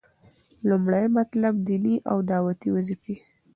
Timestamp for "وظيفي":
2.75-3.15